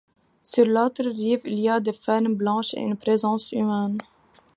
[0.41, 3.99] Sur l'autre rive il y a des fermes blanches et une présence humaine.